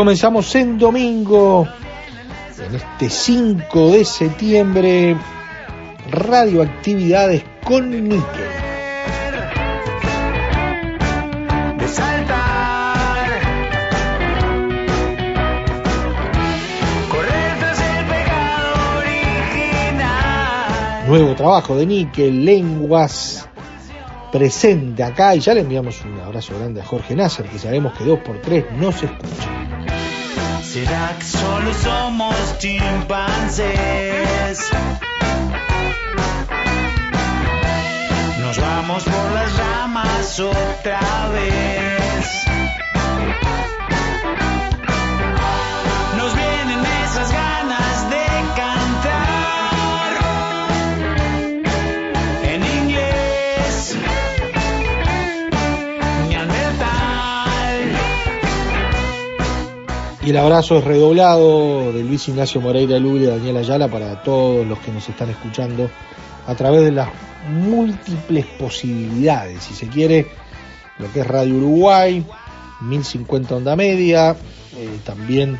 [0.00, 1.68] Comenzamos en domingo,
[2.56, 5.14] en este 5 de septiembre,
[6.10, 8.24] radioactividades con Níquel.
[21.08, 23.46] Nuevo trabajo de Níquel, Lenguas,
[24.32, 25.34] presente acá.
[25.34, 28.92] Y ya le enviamos un abrazo grande a Jorge Nasser, que sabemos que 2x3 no
[28.92, 29.49] se escucha.
[30.72, 34.70] ¿Será que solo somos chimpancés?
[38.40, 42.46] Nos vamos por las ramas otra vez.
[60.22, 64.66] Y el abrazo es redoblado de Luis Ignacio Moreira Lula y Daniel Ayala para todos
[64.66, 65.90] los que nos están escuchando
[66.46, 67.08] a través de las
[67.48, 70.26] múltiples posibilidades, si se quiere,
[70.98, 72.24] lo que es Radio Uruguay,
[72.82, 74.36] 1050 onda media,
[74.76, 75.58] eh, también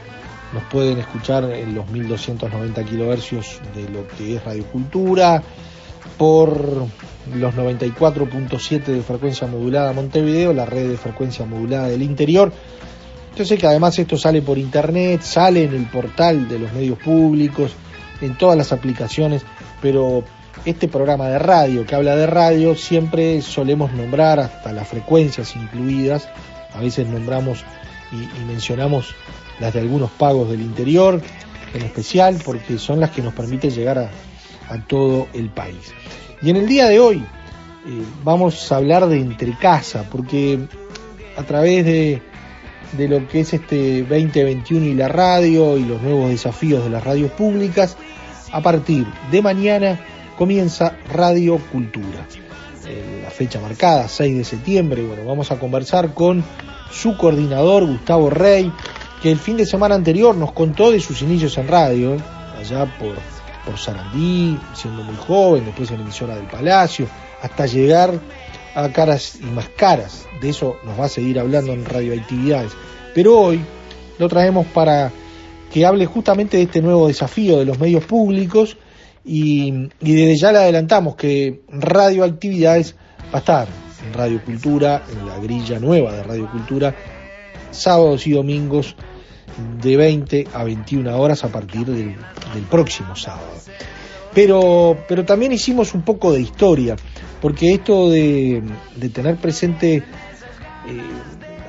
[0.53, 5.43] nos pueden escuchar en los 1290 kilohercios de lo que es Radio Cultura,
[6.19, 6.87] por
[7.35, 12.53] los 94.7 de frecuencia modulada Montevideo, la red de frecuencia modulada del interior.
[13.37, 16.99] Yo sé que además esto sale por internet, sale en el portal de los medios
[16.99, 17.73] públicos,
[18.21, 19.43] en todas las aplicaciones,
[19.81, 20.25] pero
[20.65, 26.29] este programa de radio que habla de radio siempre solemos nombrar hasta las frecuencias incluidas,
[26.75, 27.65] a veces nombramos
[28.13, 29.15] y, mencionamos
[29.59, 31.21] las de algunos pagos del interior
[31.73, 34.11] en especial porque son las que nos permiten llegar a,
[34.87, 35.93] todo el país.
[36.43, 40.61] Y en el día de hoy eh, vamos a hablar de entre casa porque
[41.37, 42.23] a través de,
[42.93, 47.05] de lo que es este 2021 y la radio y los nuevos desafíos de las
[47.05, 47.97] radios públicas,
[48.53, 50.01] a partir de mañana
[50.37, 52.27] comienza Radio Cultura.
[52.87, 56.43] Eh, la fecha marcada, 6 de septiembre, bueno, vamos a conversar con
[56.91, 58.73] su coordinador, Gustavo Rey,
[59.23, 62.17] que el fin de semana anterior nos contó de sus inicios en radio,
[62.59, 63.15] allá por,
[63.65, 67.07] por Sarandí, siendo muy joven, después en la emisora del Palacio,
[67.43, 68.19] hasta llegar
[68.75, 70.27] a caras y más caras.
[70.41, 72.73] De eso nos va a seguir hablando en radioactividades.
[73.15, 73.61] Pero hoy
[74.19, 75.11] lo traemos para
[75.73, 78.77] que hable justamente de este nuevo desafío de los medios públicos
[79.25, 82.95] y, desde ya le adelantamos que radioactividades
[83.33, 83.69] va a estar
[84.05, 86.95] en Radio Cultura, en la grilla nueva de Radio Cultura,
[87.71, 88.97] sábados y domingos
[89.83, 92.17] de 20 a 21 horas a partir del
[92.71, 93.61] próximo sábado.
[94.35, 96.97] Pero, pero también hicimos un poco de historia,
[97.41, 98.63] porque esto de,
[98.97, 100.03] de tener presente eh,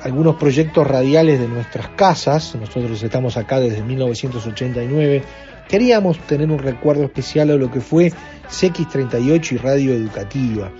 [0.02, 5.22] algunos proyectos radiales de nuestras casas, nosotros estamos acá desde 1989,
[5.68, 8.12] queríamos tener un recuerdo especial a lo que fue
[8.48, 10.72] CX38 y Radio Educativa,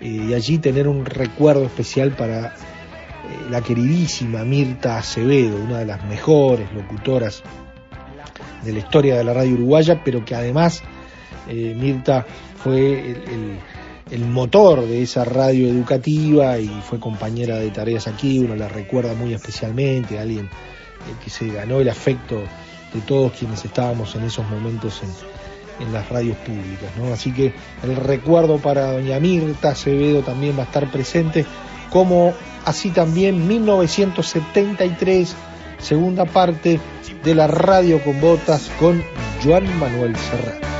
[0.00, 2.52] eh, y allí tener un recuerdo especial para eh,
[3.50, 7.42] la queridísima Mirta Acevedo, una de las mejores locutoras
[8.64, 10.82] de la historia de la radio uruguaya, pero que además
[11.50, 12.24] eh, Mirta
[12.62, 13.16] fue
[14.10, 19.14] el, motor de esa radio educativa y fue compañera de tareas aquí, uno la recuerda
[19.14, 22.42] muy especialmente, alguien eh, que se ganó el afecto
[22.94, 25.10] de todos quienes estábamos en esos momentos en,
[25.92, 26.90] las radios públicas.
[26.98, 27.10] ¿no?
[27.12, 31.46] Así que el recuerdo para doña Mirta Acevedo también va a estar presente,
[31.90, 32.34] como
[32.66, 35.34] así también 1973,
[35.78, 36.78] segunda parte
[37.24, 39.02] de la radio con botas con
[39.42, 40.79] Joan Manuel Serrat.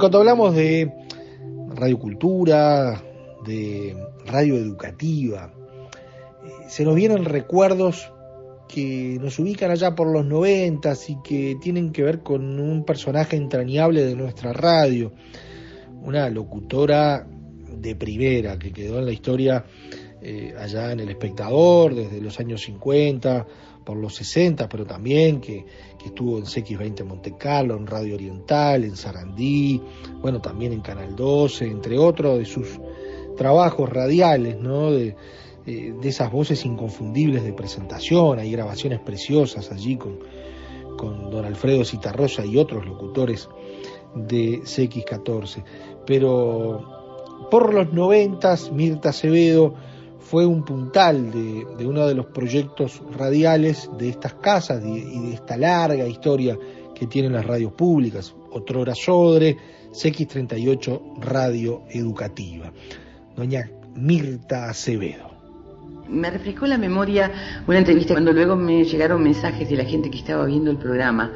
[0.00, 0.90] Cuando hablamos de
[1.74, 3.02] radiocultura,
[3.46, 3.94] de
[4.24, 5.52] radio educativa,
[6.42, 8.10] eh, se nos vienen recuerdos
[8.66, 13.36] que nos ubican allá por los noventas y que tienen que ver con un personaje
[13.36, 15.12] entrañable de nuestra radio,
[16.02, 17.26] una locutora
[17.76, 19.64] de primera que quedó en la historia
[20.22, 23.46] eh, allá en El Espectador desde los años 50,
[23.84, 25.66] por los 60, pero también que,
[26.00, 29.80] que estuvo en CX20 Monte Carlo, en Radio Oriental, en Sarandí,
[30.20, 32.80] bueno, también en Canal 12, entre otros de sus
[33.36, 34.90] trabajos radiales, ¿no?
[34.90, 35.16] De,
[35.66, 40.18] eh, de esas voces inconfundibles de presentación, hay grabaciones preciosas allí con,
[40.96, 43.48] con don Alfredo Citarrosa y otros locutores
[44.14, 45.62] de CX14.
[46.06, 49.74] Pero por los noventas, Mirta Acevedo
[50.20, 55.34] fue un puntal de, uno de los proyectos radiales de estas casas y de, de,
[55.34, 56.56] esta larga historia
[56.94, 59.56] que tienen las radios públicas, Otrora Sodre,
[59.92, 62.72] CX38 Radio Educativa.
[63.36, 65.30] Doña Mirta Acevedo.
[66.08, 70.18] Me refrescó la memoria una entrevista cuando luego me llegaron mensajes de la gente que
[70.18, 71.32] estaba viendo el programa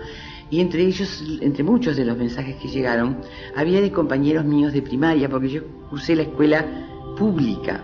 [0.50, 3.18] y entre ellos, entre muchos de los mensajes que llegaron,
[3.56, 6.64] había de compañeros míos de primaria, porque yo cursé la escuela
[7.16, 7.82] pública,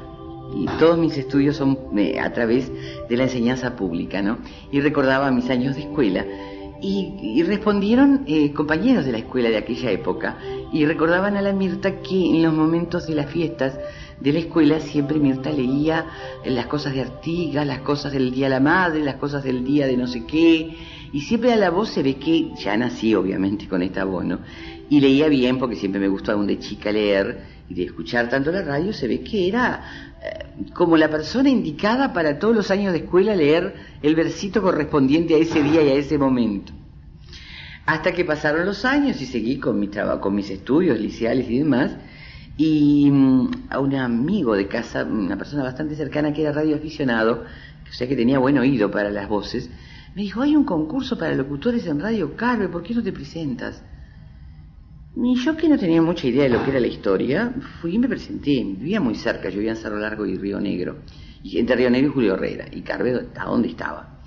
[0.55, 2.71] y todos mis estudios son eh, a través
[3.09, 4.39] de la enseñanza pública, ¿no?
[4.71, 6.25] Y recordaba mis años de escuela.
[6.83, 10.39] Y, respondieron eh, compañeros de la escuela de aquella época
[10.73, 13.79] y recordaban a la Mirta que en los momentos de las fiestas
[14.19, 16.07] de la escuela siempre Mirta leía
[16.45, 19.87] las cosas de Artigas, las cosas del Día de la Madre, las cosas del día
[19.87, 20.75] de no sé qué,
[21.13, 24.39] y siempre a la voz se ve que ya nací obviamente con esta voz, ¿no?
[24.89, 28.51] Y leía bien porque siempre me gustó aún de chica leer y de escuchar tanto
[28.51, 30.10] la radio, se ve que era
[30.75, 35.39] como la persona indicada para todos los años de escuela leer el versito correspondiente a
[35.39, 36.73] ese día y a ese momento.
[37.87, 41.59] Hasta que pasaron los años y seguí con mi trabajo, con mis estudios liceales y
[41.59, 41.97] demás,
[42.57, 47.45] y mm, a un amigo de casa, una persona bastante cercana que era radioaficionado,
[47.89, 49.71] o sea que tenía buen oído para las voces,
[50.15, 53.83] me dijo, hay un concurso para locutores en Radio Carve, ¿por qué no te presentas?
[55.17, 57.99] Y yo que no tenía mucha idea de lo que era la historia, fui y
[57.99, 58.63] me presenté.
[58.65, 60.99] Vivía muy cerca, yo vivía en Cerro Largo y Río Negro.
[61.43, 62.67] Y entre Río Negro y Julio Herrera.
[62.71, 64.21] Y Carve, ¿a dónde estaba?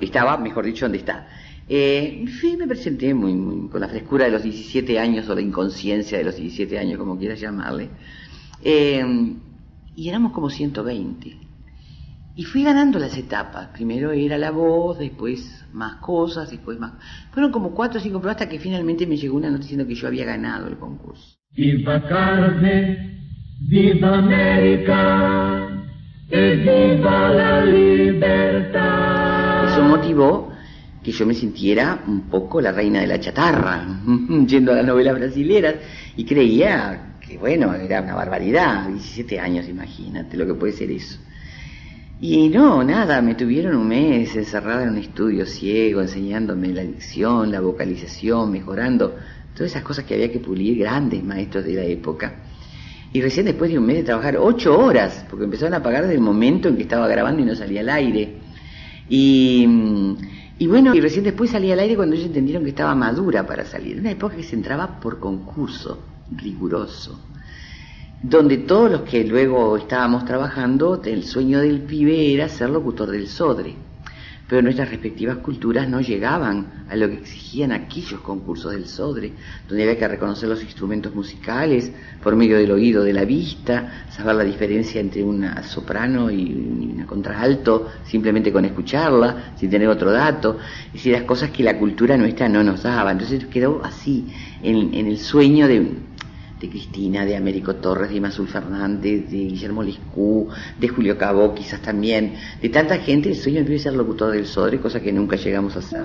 [0.00, 1.26] Estaba, mejor dicho, ¿dónde está?
[1.68, 5.34] Eh, fui y me presenté muy, muy, con la frescura de los 17 años o
[5.34, 7.88] la inconsciencia de los 17 años, como quieras llamarle.
[8.62, 9.02] Eh,
[9.96, 11.36] y éramos como 120.
[12.34, 13.68] Y fui ganando las etapas.
[13.68, 16.92] Primero era la voz, después más cosas, después más.
[17.30, 19.94] Fueron como cuatro o cinco pruebas hasta que finalmente me llegó una nota diciendo que
[19.94, 21.36] yo había ganado el concurso.
[21.50, 23.20] Viva Carmen,
[23.68, 25.68] viva América,
[26.30, 29.70] y viva la libertad.
[29.70, 30.50] Eso motivó
[31.02, 33.84] que yo me sintiera un poco la reina de la chatarra,
[34.46, 35.74] yendo a las novelas brasileras,
[36.16, 38.88] y creía que, bueno, era una barbaridad.
[38.88, 41.18] 17 años, imagínate lo que puede ser eso.
[42.24, 47.50] Y no, nada, me tuvieron un mes encerrada en un estudio ciego, enseñándome la dicción,
[47.50, 49.16] la vocalización, mejorando
[49.52, 52.32] todas esas cosas que había que pulir grandes maestros de la época.
[53.12, 56.14] Y recién después de un mes de trabajar ocho horas, porque empezaron a pagar desde
[56.14, 58.36] el momento en que estaba grabando y no salía al aire.
[59.08, 59.66] Y,
[60.68, 63.98] bueno, y recién después salía al aire cuando ellos entendieron que estaba madura para salir.
[63.98, 65.98] Una época que se entraba por concurso,
[66.30, 67.31] riguroso
[68.22, 73.26] donde todos los que luego estábamos trabajando, el sueño del pibe era ser locutor del
[73.26, 73.74] Sodre.
[74.48, 79.32] Pero nuestras respectivas culturas no llegaban a lo que exigían aquellos concursos del Sodre,
[79.66, 81.90] donde había que reconocer los instrumentos musicales
[82.22, 87.06] por medio del oído, de la vista, saber la diferencia entre una soprano y una
[87.06, 90.58] contralto, simplemente con escucharla, sin tener otro dato.
[90.88, 93.10] Es decir, las cosas que la cultura nuestra no nos daba.
[93.10, 94.28] Entonces quedó así,
[94.62, 96.11] en, en el sueño de
[96.62, 101.82] de Cristina, de Américo Torres, de Mazul Fernández, de Guillermo Liscú, de Julio Cabó quizás
[101.82, 105.74] también, de tanta gente, el sueño de ser locutor del Sodre, cosa que nunca llegamos
[105.74, 106.04] a hacer.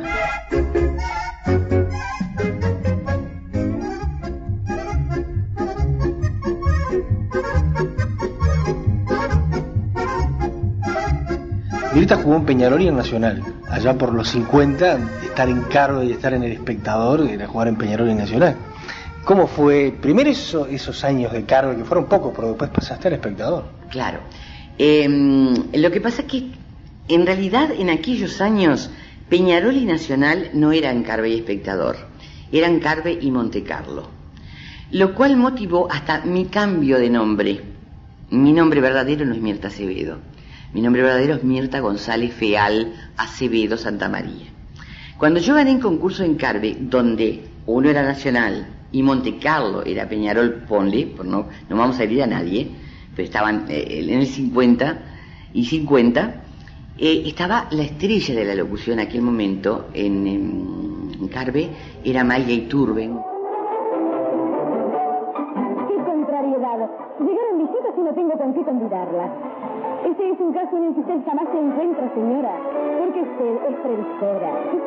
[11.93, 13.43] Violeta jugó en Peñarol y en Nacional.
[13.69, 17.75] Allá por los 50, estar en cargo y estar en el espectador era jugar en
[17.75, 18.55] Peñarol y Nacional.
[19.27, 19.93] ¿Cómo fue?
[20.01, 23.65] Primero eso, esos años de cargo, que fueron pocos, pero después pasaste al espectador.
[23.89, 24.19] Claro.
[24.77, 26.51] Em, lo que pasa es que
[27.09, 28.89] en realidad en aquellos años
[29.27, 31.97] Peñarol y Nacional no eran Carve y Espectador,
[32.53, 34.07] eran Carve y Montecarlo.
[34.91, 37.61] Lo cual motivó hasta mi cambio de nombre.
[38.29, 40.19] Mi nombre verdadero no es Mirta Acevedo.
[40.71, 44.45] Mi nombre verdadero es Mirta González Feal Acevedo Santa María.
[45.17, 50.63] Cuando yo gané en concurso en Carve, donde uno era Nacional y Montecarlo era Peñarol
[50.67, 52.69] Ponle, no, no vamos a herir a nadie,
[53.15, 54.99] pero estaban eh, en el 50
[55.53, 56.43] y 50,
[56.97, 61.69] eh, estaba la estrella de la locución en aquel momento en, Carve,
[62.05, 63.17] era Maya Iturben.
[65.87, 66.89] ¡Qué contrariedad!
[67.19, 69.31] Llegaron visitas y no tengo con qué convidarlas.
[70.09, 72.55] Este es un caso en el que usted jamás se encuentra, señora,
[72.99, 74.86] porque usted es previsora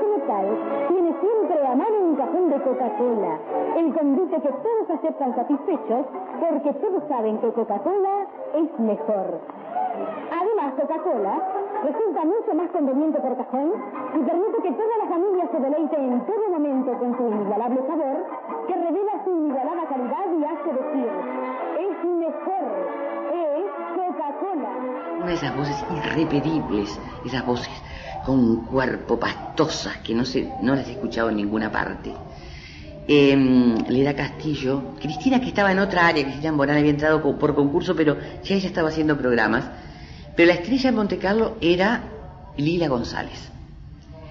[0.88, 3.38] tiene siempre a mano un cajón de Coca-Cola,
[3.76, 6.06] el convite que todos aceptan satisfechos
[6.38, 9.40] porque todos saben que Coca-Cola es mejor.
[10.30, 11.34] Además, Coca-Cola
[11.82, 13.72] resulta mucho más conveniente por cajón
[14.14, 18.16] y permite que toda la familia se deleite en todo momento con su inigualable sabor,
[18.68, 21.10] que revela su inigualada calidad y hace decir,
[21.80, 22.66] es mejor,
[23.34, 23.66] es
[23.98, 24.70] Coca-Cola.
[25.18, 27.82] Una de esas voces irrepetibles, esas voces
[28.30, 32.12] con un cuerpo pastosas que no, se, no las he escuchado en ninguna parte.
[33.08, 33.36] Eh,
[33.88, 38.16] Leda Castillo, Cristina que estaba en otra área, Cristina Morán había entrado por concurso, pero
[38.44, 39.64] ya ella estaba haciendo programas.
[40.36, 42.04] Pero la estrella en Monte Carlo era
[42.56, 43.50] Lila González.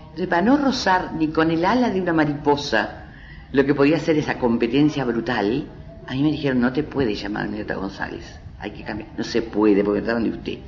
[0.04, 3.04] Entonces, para no rozar ni con el ala de una mariposa
[3.52, 5.66] lo que podía ser esa competencia brutal,
[6.08, 9.10] a mí me dijeron, no te puedes llamar Mirta González, hay que cambiar.
[9.18, 10.60] No se puede, porque trataron de usted.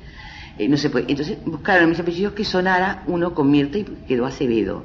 [0.62, 1.06] Eh, no se puede.
[1.10, 4.84] Entonces buscaron mis apellidos que sonara uno con Mirta y quedó Acevedo.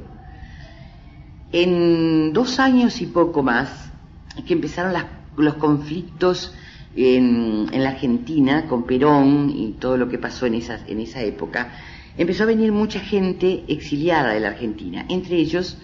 [1.52, 3.92] En dos años y poco más,
[4.48, 5.06] que empezaron las-
[5.38, 6.54] los conflictos
[6.96, 11.72] en, la Argentina con Perón y todo lo que pasó en, esas, en esa época,
[12.18, 15.78] empezó a venir mucha gente exiliada de la Argentina, entre ellos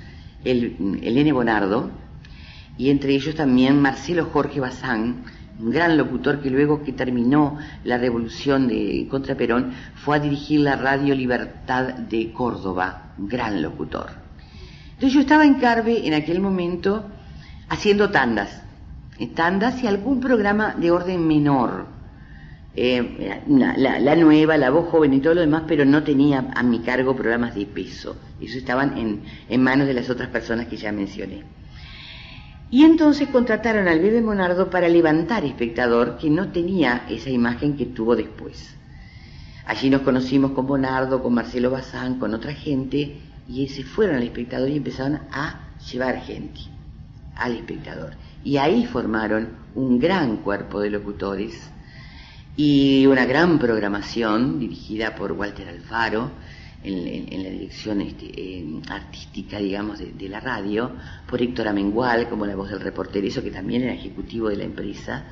[0.44, 1.34] el, el.
[1.34, 1.92] Bonardo
[2.80, 5.26] y entre ellos también Marcelo Jorge Bazán,
[5.60, 10.62] un gran locutor que luego que terminó la revolución de, contra Perón fue a dirigir
[10.62, 14.08] la Radio Libertad de Córdoba, un gran locutor.
[14.94, 17.06] Entonces yo estaba en Carve en aquel momento
[17.70, 18.64] haciendo tandas,
[19.20, 21.94] eh, tandas y algún programa de orden menor.
[22.76, 26.80] Eh, la, nueva, la voz joven y todo lo demás, pero no tenía a mi
[26.80, 28.16] cargo programas de peso.
[28.42, 31.44] Eso estaban en, en manos de las otras personas que ya mencioné.
[32.70, 37.86] Y entonces contrataron al bebé Monardo para levantar espectador que no tenía esa imagen que
[37.86, 38.76] tuvo después.
[39.66, 44.24] Allí nos conocimos con Bonardo, con Marcelo Bazán, con otra gente, y se fueron al
[44.24, 46.62] espectador y empezaron a llevar gente
[47.36, 48.14] al espectador.
[48.44, 51.70] Y ahí formaron un gran cuerpo de locutores
[52.56, 56.32] y una gran programación dirigida por Walter Alfaro
[56.84, 60.92] en, la dirección este, eh, artística, digamos, de, la radio,
[61.28, 64.64] por Héctor Amengual como la voz del reportero, eso que también era ejecutivo de la
[64.64, 65.24] empresa,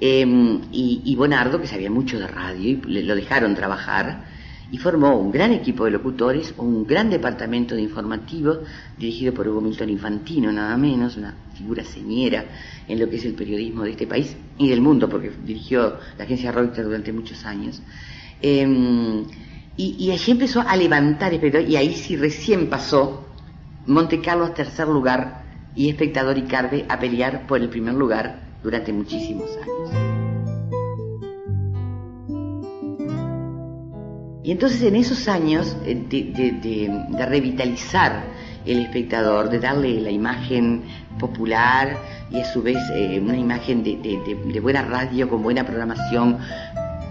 [0.00, 0.26] eh,
[0.72, 4.24] y, Bonardo, que sabía mucho de radio, y lo dejaron trabajar,
[4.70, 8.60] y formó un gran equipo de locutores, un gran departamento de informativos,
[8.98, 12.46] dirigido por Hugo Milton Infantino, nada menos, una figura señera
[12.88, 16.24] en lo que es el periodismo de este país y del mundo, porque dirigió la
[16.24, 17.82] agencia Reuters durante muchos años.
[18.40, 19.24] Eh,
[19.76, 23.24] y, allí empezó a levantar espectador, y ahí sí recién pasó
[23.86, 25.42] Monte Carlo a tercer lugar
[25.74, 30.12] y Espectador y Carve a pelear por el primer lugar durante muchísimos años.
[34.44, 38.24] Y entonces en esos años eh, de, revitalizar
[38.66, 40.82] el espectador, de darle la imagen
[41.18, 41.96] popular
[42.30, 46.38] y a su vez eh, una imagen de buena radio, con buena programación,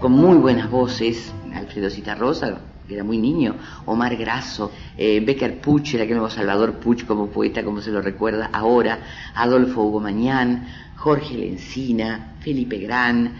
[0.00, 3.56] con muy buenas voces, Alfredo Citarrosa, que era muy niño,
[3.86, 8.50] Omar Grasso, eh, Becker Puch, aquel nuevo Salvador Puch como poeta, como se lo recuerda
[8.52, 8.98] ahora,
[9.34, 10.66] Adolfo Hugo Mañán,
[10.96, 13.34] Jorge Lencina, Felipe Gran,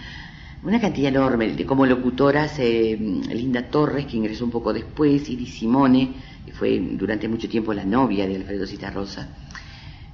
[0.64, 6.14] una cantidad enorme, como locutoras, eh, Linda Torres, que ingresó un poco después, Iris Simone,
[6.46, 9.28] que fue durante mucho tiempo la novia de Alfredo Citarrosa,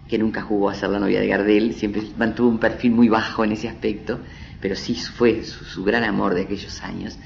[0.08, 3.44] que nunca jugó a ser la novia de Gardel, siempre mantuvo un perfil muy bajo
[3.44, 4.20] en ese aspecto,
[4.60, 7.18] pero sí fue su gran amor de aquellos años.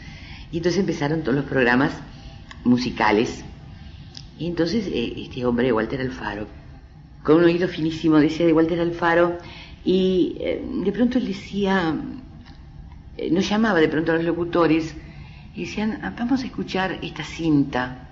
[0.52, 1.92] Y entonces empezaron todos los programas
[2.62, 3.42] musicales,
[4.38, 6.47] y entonces eh, este hombre, Walter Alfaro,
[7.23, 9.38] con un oído finísimo, decía de Walter Alfaro,
[9.85, 11.97] y eh, de pronto él decía,
[13.16, 14.94] eh, nos llamaba de pronto a los locutores
[15.54, 18.09] y decían, "Ah, vamos a escuchar esta cinta.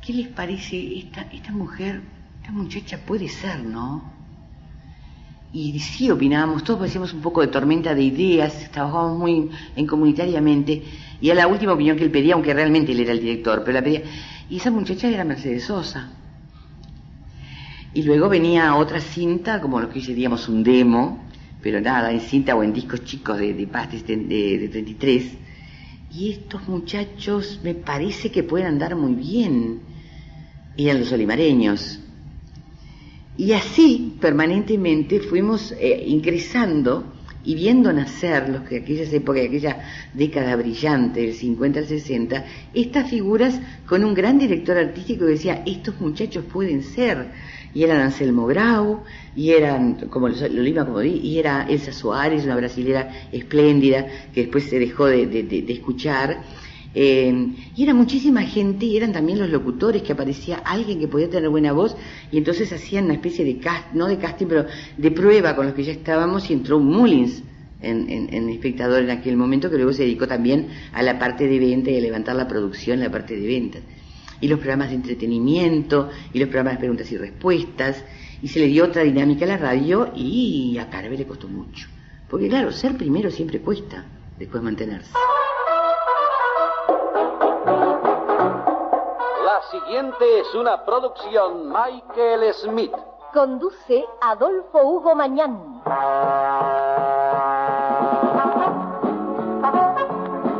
[0.00, 2.00] ¿Qué les parece esta, esta mujer,
[2.40, 4.02] esta muchacha puede ser, no?
[5.52, 10.84] Y sí opinábamos, todos parecíamos un poco de tormenta de ideas, trabajábamos muy en comunitariamente,
[11.20, 13.74] y a la última opinión que él pedía, aunque realmente él era el director, pero
[13.74, 14.02] la pedía,
[14.48, 16.10] y esa muchacha era Mercedes Sosa.
[17.92, 21.24] Y luego venía otra cinta, como lo que hoy diríamos un demo,
[21.62, 25.32] pero nada, en cinta o en discos chicos de, de pastes de, de, de 33.
[26.12, 29.80] Y estos muchachos me parece que pueden andar muy bien.
[30.76, 32.00] Eran los olimareños.
[33.36, 37.04] Y así, permanentemente, fuimos eh, ingresando
[37.44, 39.78] y viendo nacer, los que aquellas épocas, aquella
[40.12, 42.44] década brillante, del 50 al 60,
[42.74, 47.28] estas figuras con un gran director artístico que decía, estos muchachos pueden ser.
[47.72, 49.04] Y eran Anselmo Grau,
[49.36, 54.42] y eran, como lo iba como di, y era Elsa Suárez, una brasilera espléndida, que
[54.42, 56.42] después se dejó de, de, de, de escuchar.
[56.92, 61.30] Eh, y era muchísima gente y eran también los locutores que aparecía alguien que podía
[61.30, 61.96] tener buena voz
[62.32, 64.66] y entonces hacían una especie de cast, no de casting, pero
[64.96, 67.44] de prueba con los que ya estábamos y entró Mullins
[67.80, 71.58] en, en, espectador en aquel momento que luego se dedicó también a la parte de
[71.58, 73.82] venta y a levantar la producción la parte de ventas.
[74.40, 78.04] Y los programas de entretenimiento y los programas de preguntas y respuestas
[78.42, 81.88] y se le dio otra dinámica a la radio y a Carve le costó mucho.
[82.28, 84.06] Porque claro, ser primero siempre cuesta,
[84.38, 85.12] después mantenerse.
[89.70, 92.92] Siguiente es una producción Michael Smith.
[93.32, 95.82] Conduce Adolfo Hugo Mañán.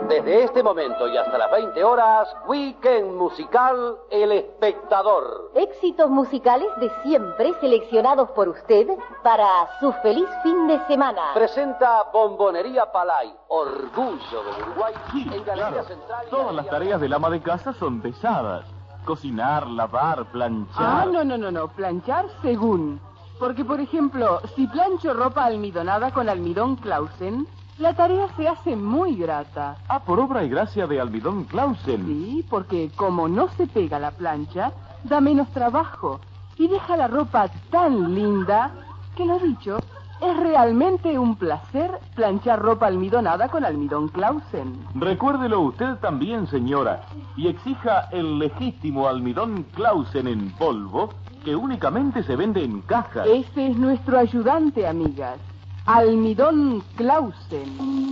[0.09, 5.51] Desde este momento y hasta las 20 horas, Weekend Musical El Espectador.
[5.55, 8.87] Éxitos musicales de siempre seleccionados por usted
[9.23, 9.47] para
[9.81, 11.33] su feliz fin de semana.
[11.35, 14.95] Presenta Bombonería Palay, orgullo del Uruguay.
[15.13, 15.85] Sí, en Galería claro.
[15.85, 18.65] Central y Todas Galería las tareas del ama de casa son pesadas.
[19.05, 20.77] Cocinar, lavar, planchar.
[20.79, 21.69] Ah, no, no, no, no.
[21.69, 23.01] Planchar según.
[23.39, 27.47] Porque, por ejemplo, si plancho ropa almidonada con almidón Clausen,
[27.79, 29.79] la tarea se hace muy grata.
[29.89, 32.05] Ah, por obra y gracia de almidón Clausen.
[32.07, 34.73] Sí, porque como no se pega la plancha,
[35.05, 36.21] da menos trabajo
[36.59, 38.71] y deja la ropa tan linda
[39.17, 39.79] que lo dicho,
[40.21, 44.87] es realmente un placer planchar ropa almidonada con almidón Clausen.
[44.95, 47.03] Recuérdelo usted también, señora,
[47.37, 51.11] y exija el legítimo almidón Clausen en polvo
[51.45, 53.27] que únicamente se vende en cajas.
[53.27, 55.39] Este es nuestro ayudante, amigas.
[55.87, 58.11] Almidón Clausen.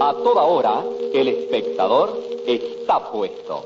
[0.00, 0.82] A toda hora,
[1.14, 3.64] el espectador está puesto.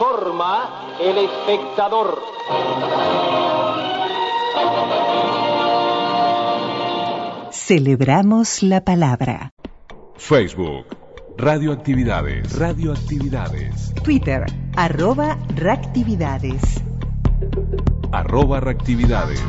[0.00, 2.22] Informa el espectador.
[7.52, 9.52] Celebramos la palabra.
[10.16, 10.86] Facebook,
[11.36, 16.62] Radioactividades, Radioactividades, Twitter, arroba reactividades.
[18.10, 19.42] arroba reactividades.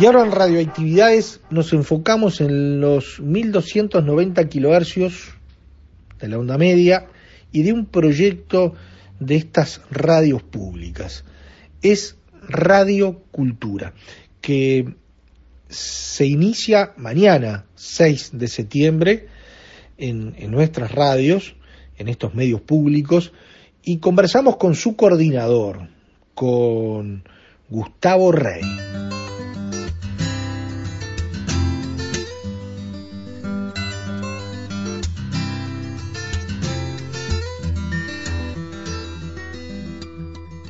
[0.00, 5.34] Y ahora en radioactividades nos enfocamos en los 1290 kilohercios
[6.18, 7.06] de la onda media
[7.52, 8.74] y de un proyecto
[9.18, 11.24] de estas radios públicas.
[11.82, 12.16] Es
[12.48, 13.94] Radio Cultura,
[14.40, 14.94] que
[15.68, 19.28] se inicia mañana, 6 de septiembre,
[19.98, 21.54] en, en nuestras radios,
[21.98, 23.32] en estos medios públicos,
[23.84, 25.88] y conversamos con su coordinador,
[26.34, 27.22] con
[27.68, 28.62] Gustavo Rey.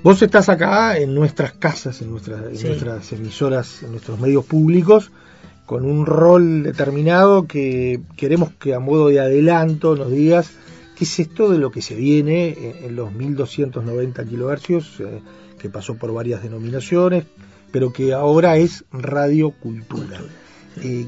[0.03, 2.67] Vos estás acá en nuestras casas, en, nuestras, en Sí.
[2.69, 5.11] nuestras emisoras, en nuestros medios públicos,
[5.67, 10.51] con un rol determinado que queremos que a modo de adelanto nos digas
[10.97, 15.21] qué es esto de lo que se viene en, los 1290 kilohercios, eh,
[15.59, 17.25] que pasó por varias denominaciones,
[17.71, 20.21] pero que ahora es Radio Cultura.
[20.83, 21.07] Eh,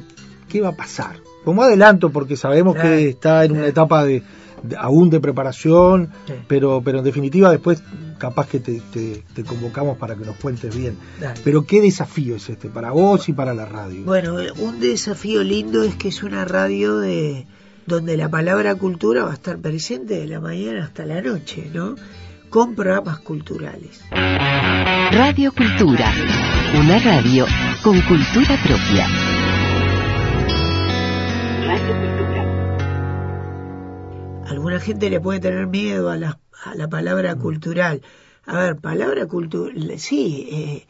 [0.48, 1.16] ¿Qué va a pasar?
[1.44, 4.22] Como adelanto, porque sabemos que está en una etapa de-
[4.78, 6.34] aún de preparación, Sí.
[6.48, 7.82] pero, pero en definitiva después
[8.18, 10.96] capaz que te, te- te convocamos para que nos cuentes bien.
[11.20, 11.40] Dale.
[11.42, 14.04] Pero ¿qué desafío es este para vos y para la radio?
[14.04, 17.46] Bueno, un desafío lindo es que es una radio de
[17.86, 21.96] donde la palabra cultura va a estar presente de la mañana hasta la noche, ¿no?
[22.48, 24.02] Con programas culturales.
[24.12, 26.12] Radio Cultura,
[26.78, 27.46] una radio
[27.82, 29.06] con cultura propia.
[34.72, 38.00] Alguna gente le puede tener miedo a la, a la palabra cultural.
[38.46, 40.86] A ver, palabra cultural, sí, eh,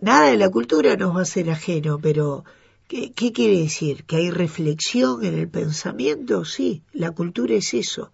[0.00, 2.46] nada de la cultura nos va a ser ajeno, pero
[2.88, 4.04] ¿qué, ¿qué quiere decir?
[4.04, 6.46] ¿Que hay reflexión en el pensamiento?
[6.46, 8.10] Sí, la cultura es eso.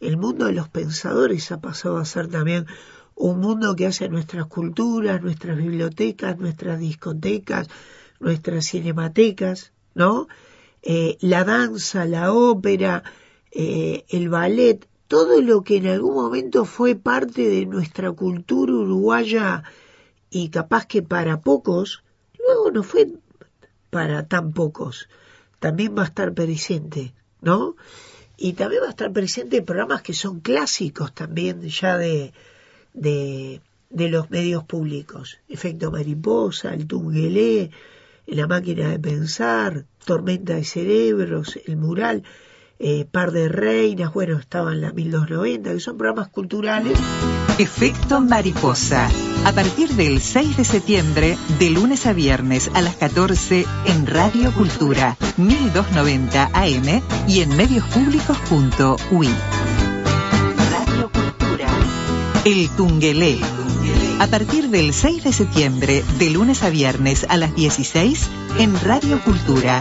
[0.00, 2.64] El mundo de los pensadores ha pasado a ser también
[3.16, 7.68] un mundo que hace nuestras culturas, nuestras bibliotecas, nuestras discotecas,
[8.18, 10.26] nuestras cinematecas, ¿no?
[10.80, 13.02] Eh, la danza, la ópera,
[13.52, 19.62] eh, el ballet, todo lo que en algún momento fue parte de nuestra cultura uruguaya
[20.30, 22.02] y capaz que para pocos,
[22.38, 23.08] luego no fue
[23.90, 25.08] para tan pocos,
[25.60, 27.76] también va a estar presente, ¿no?
[28.36, 32.32] Y también va a estar presente programas que son clásicos también ya de,
[32.92, 35.38] de, de los medios públicos.
[35.48, 37.70] Efecto mariposa, el tunguelé,
[38.26, 42.22] la máquina de pensar, tormenta de cerebros, el mural,
[42.78, 46.98] eh, par de reinas, bueno, estaban la 1290, que son programas culturales.
[47.58, 49.08] Efecto mariposa.
[49.44, 54.52] A partir del 6 de septiembre, de lunes a viernes a las 14 en Radio
[54.52, 59.28] Cultura, 1290 AM y en mediospublicos.ui.
[60.70, 61.68] Radio Cultura.
[62.44, 63.38] El Tungelé.
[64.20, 69.20] A partir del 6 de septiembre, de lunes a viernes a las 16 en Radio
[69.24, 69.80] Cultura,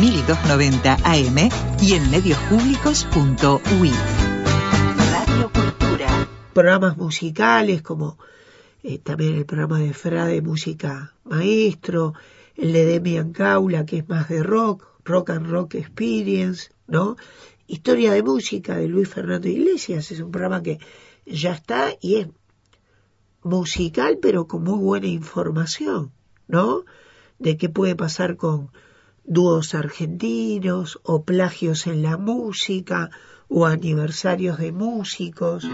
[0.00, 1.48] 1290 AM
[1.80, 3.90] y en mediospublicos.ui.
[5.12, 6.28] Radio Cultura.
[6.52, 8.18] Programas musicales como
[8.82, 12.14] eh, también el programa de Fra de Música Maestro,
[12.56, 17.16] el de Demian Caula, que es más de rock, Rock and Rock Experience, ¿no?
[17.66, 20.78] Historia de música de Luis Fernando Iglesias, es un programa que
[21.26, 22.28] ya está y es
[23.42, 26.12] musical, pero con muy buena información,
[26.48, 26.84] ¿no?
[27.38, 28.70] De qué puede pasar con
[29.32, 33.10] dúos argentinos o plagios en la música
[33.48, 35.66] o aniversarios de músicos.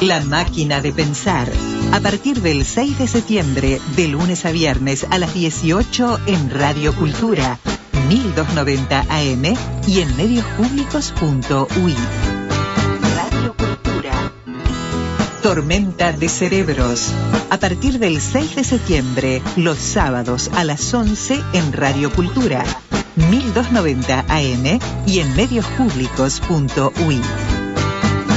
[0.00, 1.48] La máquina de pensar.
[1.92, 6.94] A partir del 6 de septiembre, de lunes a viernes a las 18 en Radio
[6.94, 7.58] Cultura,
[8.08, 9.44] 1290 AM
[9.86, 12.29] y en mediospublicos.ui.
[15.42, 17.14] Tormenta de Cerebros.
[17.48, 22.62] A partir del 6 de septiembre, los sábados a las 11 en Radio Cultura,
[23.16, 27.20] 1290 AM y en mediospublicos.ui.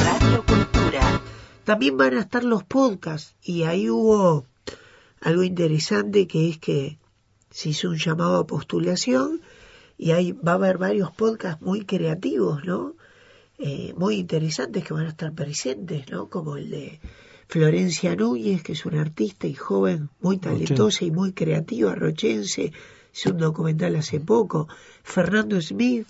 [0.06, 1.22] Radio Cultura.
[1.66, 4.46] También van a estar los podcasts y ahí hubo
[5.20, 7.00] algo interesante que es que
[7.52, 9.42] se hizo un llamado a postulación
[9.98, 12.96] y ahí va a haber varios podcasts muy creativos, ¿no?
[13.60, 16.28] Eh, muy interesantes que van a estar presentes, ¿no?
[16.28, 17.00] Como el de
[17.48, 22.74] Florencia Núñez, que es una artista y joven muy talentosa y muy creativa, rochense,
[23.14, 24.68] hizo un documental hace poco.
[25.04, 26.08] Fernando Smith,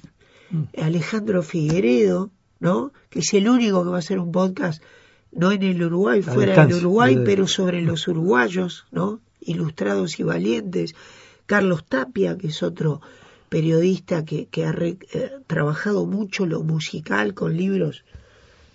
[0.52, 0.64] mm.
[0.82, 2.94] Alejandro Figueredo, ¿no?
[3.10, 4.82] Que es el único que va a hacer un podcast,
[5.34, 9.20] no en el Uruguay, fuera del Uruguay, pero sobre los uruguayos, ¿no?
[9.42, 10.96] Ilustrados y valientes.
[11.46, 13.02] Carlos Tapia, que es otro
[13.54, 18.04] periodista que, ha eh, trabajado mucho lo musical con libros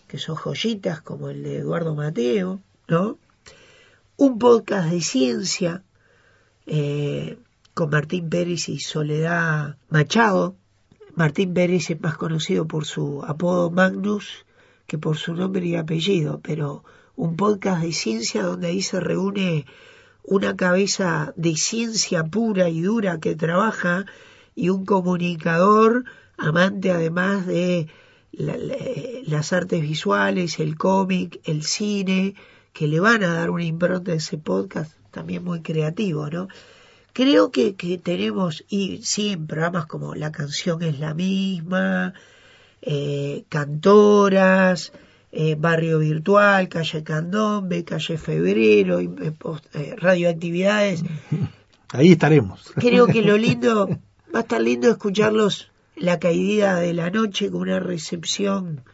[0.06, 3.18] que son joyitas como el de Eduardo Mateo, ¿no?
[4.16, 5.82] Un podcast de ciencia
[6.66, 7.38] eh,
[7.74, 10.54] con Martín Pérez y Soledad Machado.
[11.16, 14.46] Martín Pérez es más conocido por su apodo Magnus
[14.86, 16.84] que por su nombre y apellido, pero
[17.16, 19.66] un podcast de ciencia donde ahí se reúne
[20.22, 24.06] una cabeza de ciencia pura y dura que trabaja
[24.58, 26.04] y un comunicador
[26.36, 27.86] amante además de
[28.32, 32.34] las artes visuales, el cómic, el cine,
[32.72, 36.48] que le van a dar una impronta a ese podcast también muy creativo, ¿no?
[37.12, 42.14] Creo que, que tenemos, y sí, en programas como La canción es la misma,
[42.82, 44.92] eh, Cantoras,
[45.30, 51.04] eh, Barrio Virtual, Calle Candombe, Calle Febrero, eh, Radioactividades.
[51.90, 52.72] Ahí estaremos.
[52.76, 53.88] Creo que lo lindo
[54.34, 58.84] Va a estar lindo escucharlos la caída de la noche con una recepción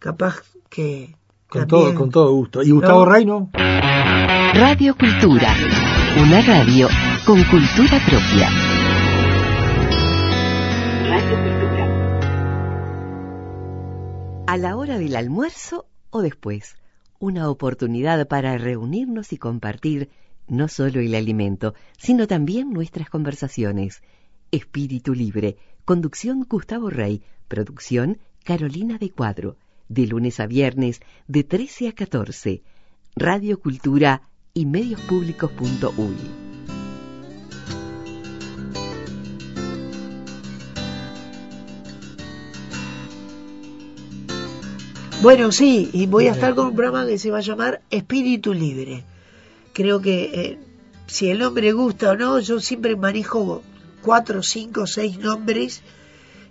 [0.00, 1.14] capaz que...
[1.48, 2.64] Con, todo, con todo gusto.
[2.64, 3.50] ¿Y Gustavo Reino?
[3.54, 5.54] Radio Cultura,
[6.20, 6.88] una radio
[7.24, 8.50] con cultura propia.
[11.08, 11.86] Radio Cultura.
[14.48, 16.74] A la hora del almuerzo o después,
[17.20, 20.10] una oportunidad para reunirnos y compartir
[20.48, 24.02] no solo el alimento, sino también nuestras conversaciones
[24.50, 25.56] Espíritu Libre.
[25.84, 27.22] Conducción Gustavo Rey.
[27.48, 29.56] Producción Carolina de Cuadro.
[29.88, 32.62] De lunes a viernes, de 13 a 14.
[33.14, 36.46] Radio Cultura y mediospublicos.uy.
[45.22, 48.52] Bueno, sí, y voy a estar con un programa que se va a llamar Espíritu
[48.52, 49.02] Libre.
[49.72, 50.58] Creo que eh,
[51.06, 53.62] si el nombre gusta o no, yo siempre manejo
[54.06, 55.82] cuatro, cinco, seis nombres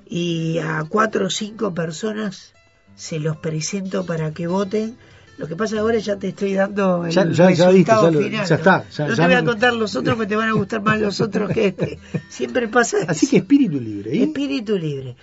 [0.08, 2.54] y a cuatro o cinco personas
[2.96, 4.98] se los presento para que voten.
[5.38, 8.12] Lo que pasa ahora ya te estoy dando el Ya- ya- ya resultado viste, ya
[8.12, 8.46] lo- final.
[8.48, 10.54] ya está, ya- no ya te voy a contar los otros que te van a
[10.54, 12.00] gustar más los otros que este.
[12.30, 14.12] Siempre pasa Así que espíritu libre.
[14.18, 14.24] ¿eh?
[14.24, 15.16] Espíritu libre.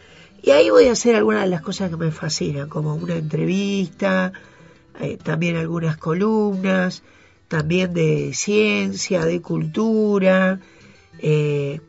[0.43, 4.33] Y ahí voy a hacer algunas de las cosas que me fascinan, como una entrevista,
[5.01, 7.03] eh, también algunas columnas,
[7.49, 10.59] también de ciencia, de cultura.
[11.25, 11.81] eh,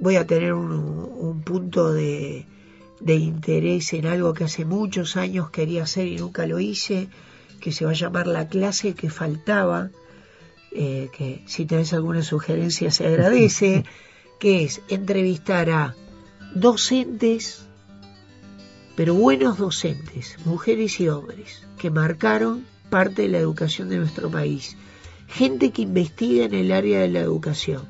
[0.00, 2.46] voy a tener un, un punto de,
[3.00, 7.08] de interés en algo que hace muchos años quería hacer y nunca lo hice,
[7.60, 9.90] que se va a llamar la clase que faltaba,
[10.72, 13.84] eh, que si tenés alguna sugerencia se agradece,
[14.38, 15.94] que es entrevistar a
[16.54, 17.66] docentes,
[18.96, 24.76] pero buenos docentes, mujeres y hombres, que marcaron parte de la educación de nuestro país.
[25.28, 27.82] Gente que investiga en el área de la educación.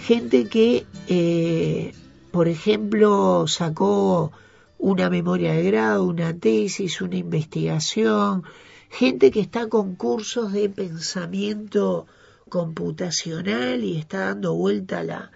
[0.00, 1.92] Gente que, eh,
[2.30, 4.32] por ejemplo, sacó
[4.78, 8.44] una memoria de grado, una tesis, una investigación.
[8.90, 12.06] Gente que está con cursos de pensamiento
[12.48, 15.30] computacional y está dando vuelta la,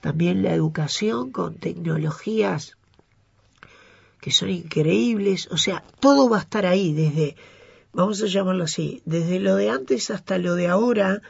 [0.00, 2.76] también la educación con tecnologías
[4.22, 7.34] que son increíbles, o sea, todo va a estar ahí desde,
[7.92, 11.22] vamos a llamarlo así, desde lo de antes hasta lo de ahora,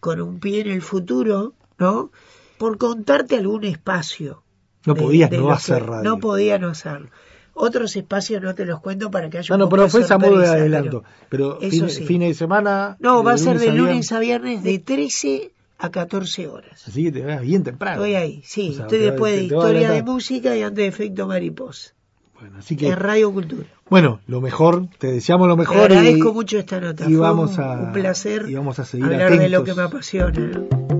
[0.00, 2.10] con un pie en el futuro, ¿no?
[2.58, 4.42] Por contarte algún espacio.
[4.86, 6.02] No de- podías de no hacer radio.
[6.10, 7.08] No podía no hacerlo.
[7.54, 10.00] Otros espacios no te los cuento para que haya No, un no, poco pero fue
[10.02, 11.02] esa modo de adelanto.
[11.28, 12.18] Pero, fines sí.
[12.18, 12.96] de semana.
[13.00, 16.86] No, va a ser de lunes a viernes de 13 a 14 horas.
[16.86, 17.96] Así que te vas bien temprano.
[18.04, 18.70] Estoy ahí, sí.
[18.70, 21.26] O sea, Estoy te después de te- te historia de música y antes de efecto
[21.26, 21.94] mariposa.
[22.40, 23.64] Bueno, así que, En Radio Cultura.
[23.90, 25.78] bueno, lo mejor, te deseamos lo Te mejor.
[25.92, 27.04] agradezco y, mucho esta nota.
[27.10, 29.64] y Fue vamos un, a, un placer y vamos a seguir hablar de lo atentos.
[29.64, 30.97] que me apasiona.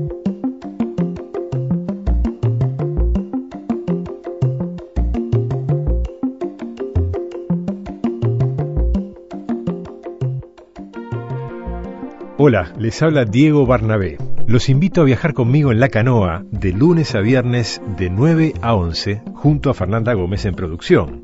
[12.49, 14.17] Hola, les habla Diego Barnabé.
[14.47, 18.75] Los invito a viajar conmigo en la canoa de lunes a viernes de 9 a
[18.75, 21.23] 11 junto a Fernanda Gómez en producción,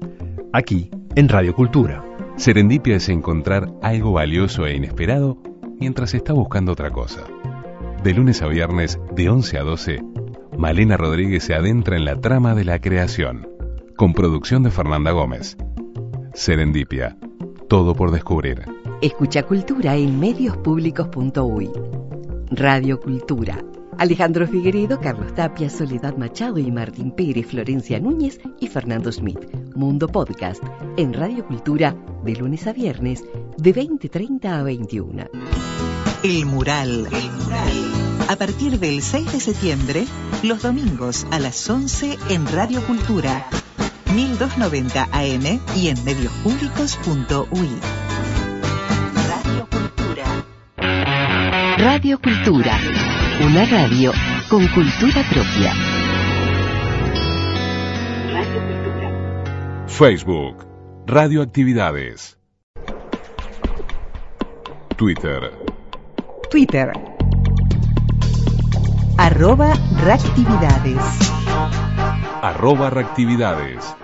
[0.52, 2.04] aquí en Radio Cultura.
[2.37, 5.38] Serendipia es encontrar algo valioso e inesperado
[5.80, 7.22] mientras está buscando otra cosa.
[8.02, 10.02] De lunes a viernes, de 11 a 12,
[10.58, 13.48] Malena Rodríguez se adentra en la trama de la creación,
[13.96, 15.56] con producción de Fernanda Gómez.
[16.34, 17.16] Serendipia,
[17.66, 18.73] todo por descubrir.
[19.04, 21.70] Escucha Cultura en mediospublicos.uy.
[22.52, 23.62] Radio Cultura.
[23.98, 29.40] Alejandro Figueredo, Carlos Tapia, Soledad Machado y Martín Pérez, Florencia Núñez y Fernando Smith.
[29.76, 30.62] Mundo Podcast
[30.96, 33.22] en Radio Cultura de lunes a viernes
[33.58, 35.24] de 20.30 a 21.
[36.22, 37.06] El mural.
[37.12, 38.26] El mural.
[38.30, 40.06] A partir del 6 de septiembre,
[40.42, 43.48] los domingos a las 11 en Radio Cultura.
[44.14, 48.03] 1290 AM y en mediospublicos.uy.
[51.84, 52.78] Radio Cultura.
[53.42, 54.10] Una radio
[54.48, 55.70] con cultura propia.
[59.86, 60.66] Facebook,
[61.06, 62.38] Radioactividades.
[64.96, 65.52] Twitter,
[66.50, 66.90] Twitter.
[69.18, 71.34] Arroba reactividades.
[72.40, 73.94] arroba reactividades.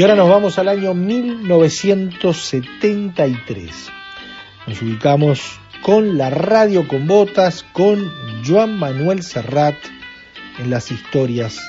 [0.00, 3.92] Y ahora nos vamos al año 1973.
[4.66, 8.10] Nos ubicamos con la radio con botas, con
[8.42, 9.76] Joan Manuel Serrat
[10.58, 11.60] en las historias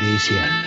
[0.00, 0.64] de ese año.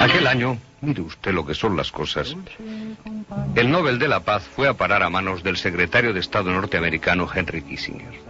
[0.00, 2.36] Aquel año, mire usted lo que son las cosas.
[3.56, 7.28] El Nobel de la Paz fue a parar a manos del secretario de Estado norteamericano
[7.34, 8.20] Henry Kissinger.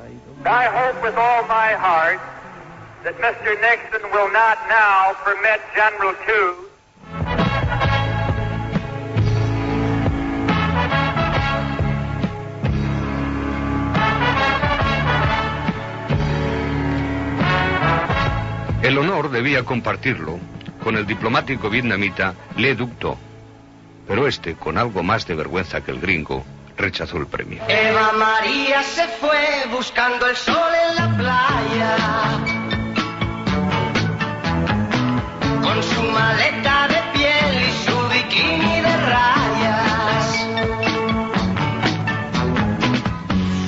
[0.43, 2.40] I hope with all my heart
[3.05, 3.59] that Mr.
[3.61, 6.71] Nixon will not now permit General Two
[18.83, 20.39] El honor debía compartirlo
[20.83, 23.19] con el diplomático vietnamita Le Duc Tho.
[24.09, 26.45] Pero este, con algo más de vergüenza que el gringo,
[26.77, 27.63] rechazó el premio.
[27.69, 32.40] Eva María se fue buscando el sol en la playa.
[35.83, 40.47] su maleta de piel y su bikini de rayas.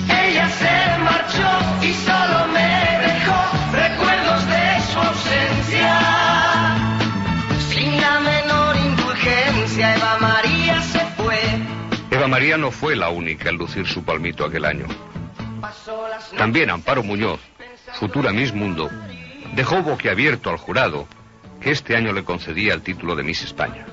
[0.08, 1.50] Ella se marchó
[1.82, 3.38] y solo me dejó
[3.72, 5.98] recuerdos de su ausencia.
[7.70, 11.40] Sin la menor indulgencia, Eva María se fue.
[12.10, 14.86] Eva María no fue la única en lucir su palmito aquel año.
[16.36, 17.40] También Amparo Muñoz,
[17.94, 18.90] futura Miss Mundo,
[19.54, 21.06] dejó boquiabierto al jurado
[21.62, 23.86] que este año le concedía el título de Miss España.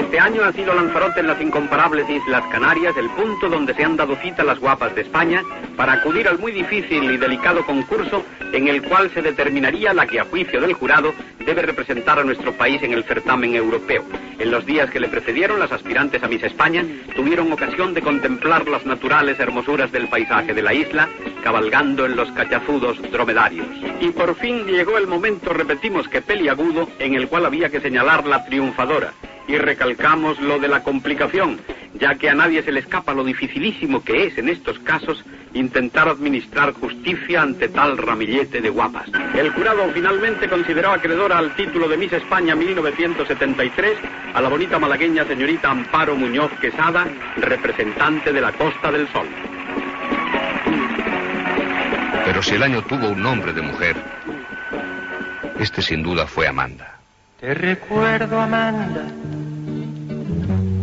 [0.00, 3.96] Este año ha sido Lanzarote en las incomparables Islas Canarias el punto donde se han
[3.96, 5.42] dado cita las guapas de España
[5.76, 10.18] para acudir al muy difícil y delicado concurso en el cual se determinaría la que
[10.18, 11.12] a juicio del jurado
[11.44, 14.02] debe representar a nuestro país en el certamen europeo.
[14.38, 16.82] En los días que le precedieron, las aspirantes a Miss España
[17.14, 21.10] tuvieron ocasión de contemplar las naturales hermosuras del paisaje de la isla,
[21.44, 23.66] cabalgando en los cachazudos dromedarios.
[24.00, 28.26] Y por fin llegó el momento, repetimos que peliagudo, en el cual había que señalar
[28.26, 29.12] la triunfadora.
[29.50, 31.58] Y recalcamos lo de la complicación,
[31.94, 36.08] ya que a nadie se le escapa lo dificilísimo que es en estos casos intentar
[36.08, 39.10] administrar justicia ante tal ramillete de guapas.
[39.34, 43.98] El jurado finalmente consideró acreedora al título de Miss España 1973
[44.34, 49.26] a la bonita malagueña señorita Amparo Muñoz Quesada, representante de la Costa del Sol.
[52.24, 53.96] Pero si el año tuvo un nombre de mujer,
[55.58, 57.00] este sin duda fue Amanda.
[57.40, 59.02] Te recuerdo, Amanda,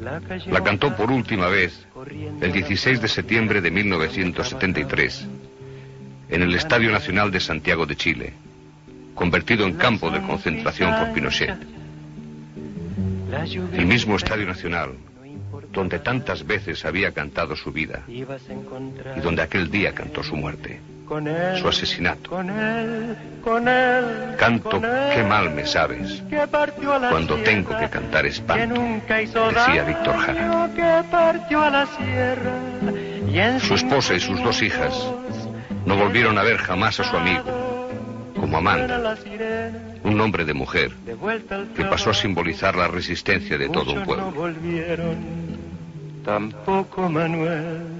[0.00, 1.86] la cantó por última vez
[2.40, 5.26] el 16 de septiembre de 1973
[6.30, 8.32] en el Estadio Nacional de Santiago de Chile,
[9.14, 11.56] convertido en campo de concentración por Pinochet.
[13.72, 14.92] El mismo Estadio Nacional
[15.72, 20.80] donde tantas veces había cantado su vida y donde aquel día cantó su muerte,
[21.58, 22.30] su asesinato.
[24.36, 26.22] Canto, qué mal me sabes,
[27.10, 30.70] cuando tengo que cantar espanto, decía Víctor Jara.
[33.60, 34.94] Su esposa y sus dos hijas
[35.84, 37.90] no volvieron a ver jamás a su amigo,
[38.36, 39.16] como Amanda,
[40.04, 40.92] un nombre de mujer
[41.76, 44.32] que pasó a simbolizar la resistencia de todo un pueblo.
[46.24, 47.99] Tampoco Manuel.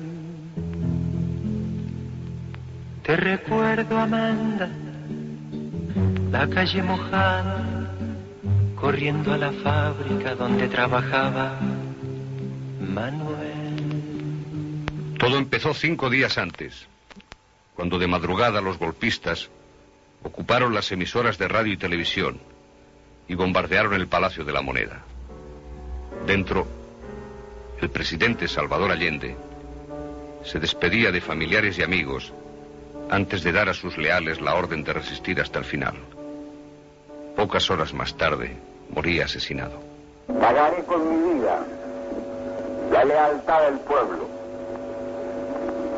[3.03, 4.69] Te recuerdo, Amanda,
[6.31, 7.65] la calle mojada,
[8.77, 11.59] corriendo a la fábrica donde trabajaba
[12.81, 13.61] Manuel.
[15.19, 16.87] Todo empezó cinco días antes,
[17.75, 19.51] cuando de madrugada los golpistas
[20.23, 22.39] ocuparon las emisoras de radio y televisión
[23.29, 25.03] y bombardearon el Palacio de la Moneda.
[26.27, 26.67] Dentro,
[27.81, 29.37] el presidente Salvador Allende
[30.45, 32.33] se despedía de familiares y amigos
[33.11, 35.95] antes de dar a sus leales la orden de resistir hasta el final.
[37.37, 38.57] Pocas horas más tarde,
[38.91, 39.73] moría asesinado.
[40.41, 41.59] Pagaré con mi vida
[42.93, 44.29] la lealtad del pueblo.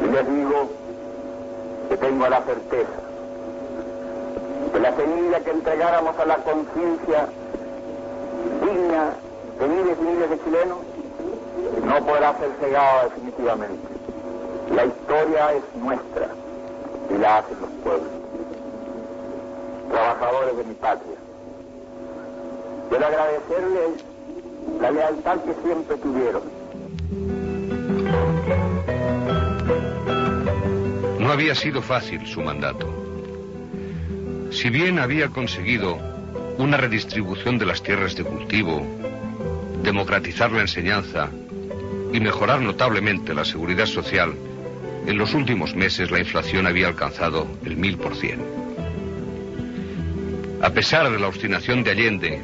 [0.03, 0.71] Y les digo
[1.91, 3.03] que tengo la certeza
[4.73, 7.29] de la semilla que entregáramos a la conciencia
[8.65, 9.13] digna
[9.61, 10.79] de miles y miles de chilenos
[11.85, 13.89] no podrá ser cegada definitivamente.
[14.75, 16.29] La historia es nuestra
[17.15, 18.11] y la hacen los pueblos,
[19.91, 21.17] trabajadores de mi patria.
[22.89, 24.05] Quiero agradecerles
[24.81, 26.43] la lealtad que siempre tuvieron.
[31.19, 32.89] No había sido fácil su mandato.
[34.51, 35.99] Si bien había conseguido
[36.59, 38.83] una redistribución de las tierras de cultivo,
[39.83, 41.31] democratizar la enseñanza
[42.13, 44.35] y mejorar notablemente la seguridad social,
[45.07, 48.41] en los últimos meses la inflación había alcanzado el mil por cien.
[50.63, 52.41] A pesar de la obstinación de Allende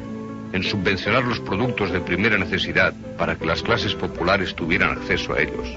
[0.51, 5.41] en subvencionar los productos de primera necesidad para que las clases populares tuvieran acceso a
[5.41, 5.69] ellos,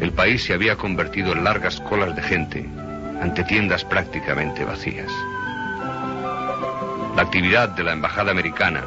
[0.00, 2.68] el país se había convertido en largas colas de gente
[3.20, 5.12] ante tiendas prácticamente vacías.
[7.14, 8.84] La actividad de la Embajada Americana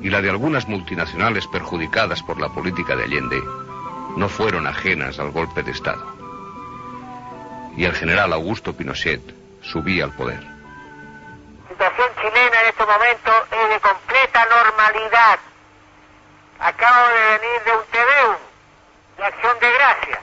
[0.00, 3.42] y la de algunas multinacionales perjudicadas por la política de Allende
[4.16, 6.04] no fueron ajenas al golpe de Estado.
[7.76, 9.20] Y el general Augusto Pinochet
[9.62, 10.42] subía al poder.
[10.42, 15.38] La situación chilena en este momento es de completa normalidad.
[16.58, 18.36] Acabo de venir de un TVU,
[19.16, 20.20] de Acción de Gracia.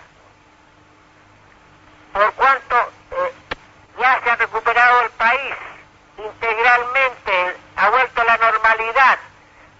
[2.13, 2.75] Por cuanto
[3.11, 3.33] eh,
[3.99, 5.55] ya se ha recuperado el país
[6.17, 9.19] integralmente, ha vuelto a la normalidad.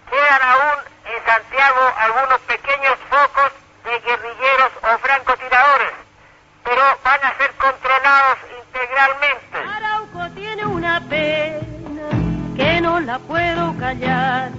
[0.10, 3.52] Quedan aún en Santiago algunos pequeños focos
[3.88, 5.94] de guerrilleros o francotiradores,
[6.62, 9.58] pero van a ser controlados integralmente.
[9.66, 12.10] Arauco tiene una pena
[12.58, 14.52] que no la puedo callar.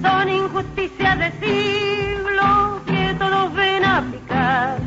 [0.00, 4.78] Son injusticias de siglo que todos ven aplicar.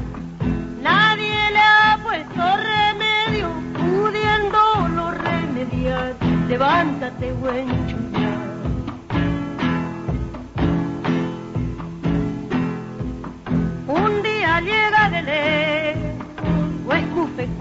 [0.82, 6.14] Nadie le ha puesto remedio, pudiéndolo remediar.
[6.48, 7.99] Levántate, buen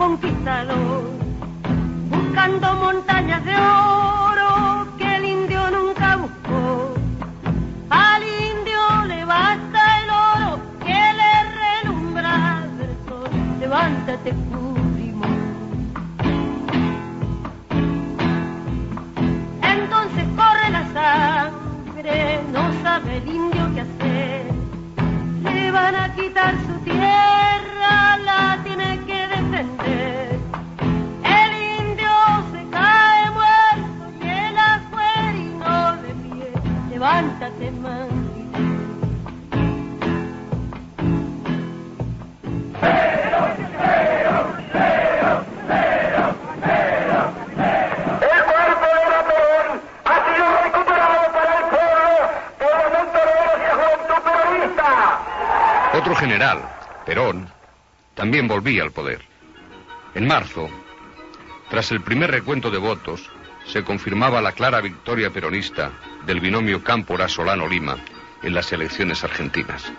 [0.08, 1.02] conquistador,
[2.08, 6.94] buscando montañas de oro que el indio nunca buscó.
[7.90, 13.28] Al indio le basta el oro que le relumbra el sol.
[13.60, 14.32] Levántate,
[58.28, 59.22] también volvía al poder.
[60.14, 60.68] En marzo,
[61.70, 63.26] tras el primer recuento de votos,
[63.64, 65.92] se confirmaba la clara victoria peronista
[66.26, 67.96] del binomio Cámpora-Solano-Lima
[68.42, 69.90] en las elecciones argentinas.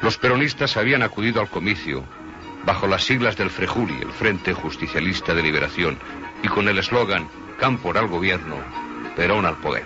[0.00, 2.04] Los peronistas habían acudido al comicio
[2.64, 5.98] bajo las siglas del Frejuli, el Frente Justicialista de Liberación,
[6.42, 7.28] y con el eslogan
[7.60, 8.56] Cámpora al gobierno,
[9.14, 9.84] Perón al poder.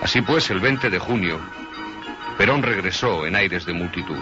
[0.00, 1.40] Así pues, el 20 de junio,
[2.38, 4.20] Perón regresó en aires de multitud,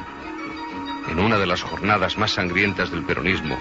[1.08, 3.58] en una de las jornadas más sangrientas del peronismo,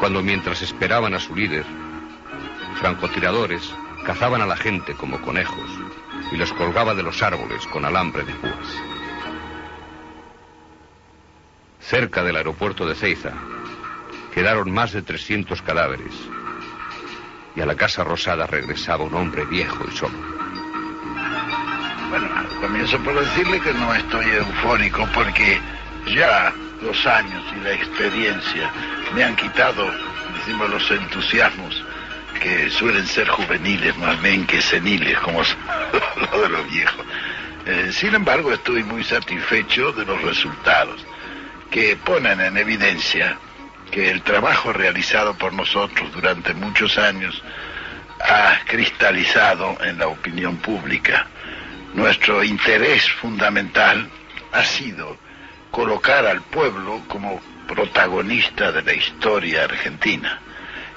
[0.00, 1.64] cuando mientras esperaban a su líder,
[2.80, 3.74] francotiradores
[4.04, 5.70] cazaban a la gente como conejos
[6.30, 8.82] y los colgaba de los árboles con alambre de púas.
[11.80, 13.32] Cerca del aeropuerto de Ceiza
[14.34, 16.12] quedaron más de 300 cadáveres
[17.54, 20.18] y a la Casa Rosada regresaba un hombre viejo y solo.
[22.10, 22.28] Bueno,
[22.60, 25.58] comienzo por decirle que no estoy eufórico porque
[26.06, 26.52] ya
[26.82, 28.70] los años y la experiencia
[29.14, 29.90] me han quitado,
[30.38, 31.84] decimos, los entusiasmos
[32.40, 35.40] que suelen ser juveniles más bien que seniles, como
[36.20, 37.06] los de los viejos.
[37.66, 41.04] Eh, sin embargo, estoy muy satisfecho de los resultados
[41.70, 43.38] que ponen en evidencia
[43.90, 47.42] que el trabajo realizado por nosotros durante muchos años
[48.20, 51.26] ha cristalizado en la opinión pública.
[51.94, 54.08] Nuestro interés fundamental
[54.52, 55.16] ha sido
[55.76, 60.40] colocar al pueblo como protagonista de la historia argentina.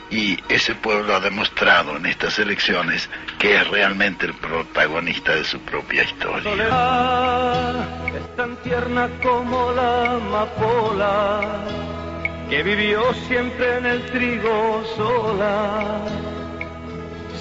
[0.09, 5.59] Y ese pueblo ha demostrado en estas elecciones que es realmente el protagonista de su
[5.59, 6.43] propia historia.
[6.43, 11.41] soledad es tan tierna como la amapola
[12.49, 16.05] que vivió siempre en el trigo sola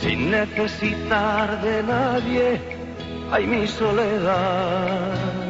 [0.00, 2.60] sin necesitar de nadie
[3.30, 5.47] ay mi soledad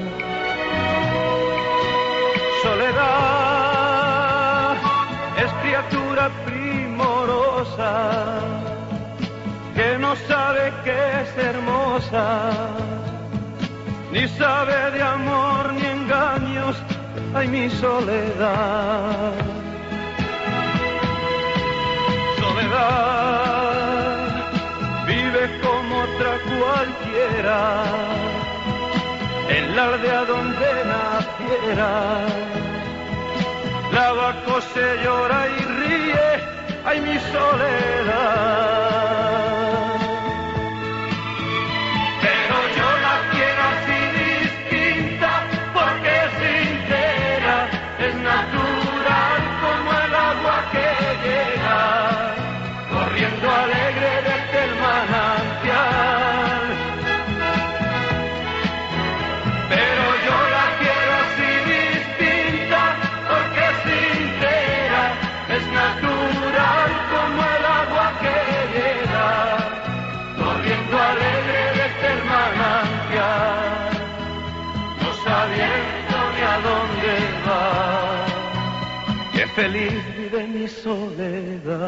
[2.89, 4.77] soledad
[5.37, 7.93] es criatura primorosa
[9.75, 12.51] que no sabe que es hermosa
[14.13, 16.77] ni sabe de amor ni engaños,
[17.35, 19.35] ay mi soledad.
[22.41, 23.69] Soledad
[25.07, 27.61] vive como otra cualquiera,
[29.51, 31.91] en la aldea donde naciera.
[33.99, 36.29] La vaca se llora y ríe,
[36.85, 39.08] ay mi soledad.
[81.79, 81.85] El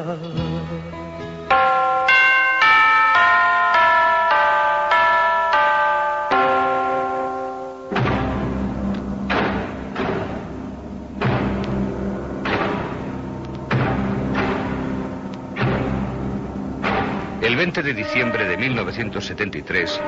[17.56, 20.00] 20 de diciembre de 1973,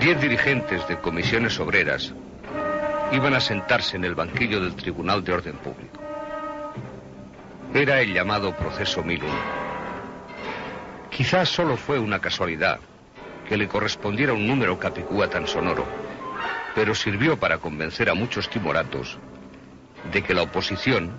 [0.00, 2.12] diez dirigentes de comisiones obreras
[3.12, 6.07] iban a sentarse en el banquillo del Tribunal de Orden Público.
[7.74, 9.30] Era el llamado Proceso 1001.
[11.10, 12.80] Quizás solo fue una casualidad
[13.46, 15.84] que le correspondiera un número capicúa tan sonoro,
[16.74, 19.18] pero sirvió para convencer a muchos timoratos
[20.10, 21.12] de que la oposición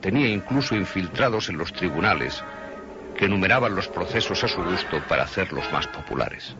[0.00, 2.42] tenía incluso infiltrados en los tribunales
[3.14, 6.56] que numeraban los procesos a su gusto para hacerlos más populares.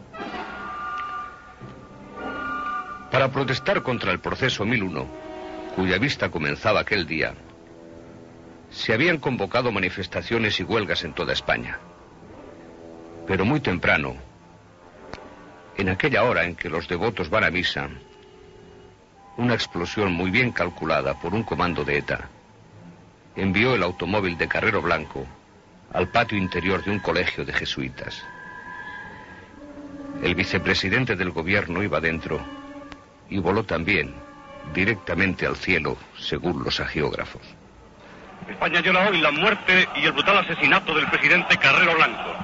[3.10, 5.06] Para protestar contra el proceso 1001,
[5.74, 7.34] cuya vista comenzaba aquel día,
[8.72, 11.78] se habían convocado manifestaciones y huelgas en toda España.
[13.26, 14.16] Pero muy temprano,
[15.76, 17.88] en aquella hora en que los devotos van a misa,
[19.36, 22.28] una explosión muy bien calculada por un comando de ETA
[23.36, 25.26] envió el automóvil de Carrero Blanco
[25.92, 28.22] al patio interior de un colegio de jesuitas.
[30.22, 32.40] El vicepresidente del gobierno iba dentro
[33.28, 34.14] y voló también
[34.74, 37.42] directamente al cielo, según los agiógrafos.
[38.48, 42.34] España llora hoy la muerte y el brutal asesinato del presidente Carrero Blanco.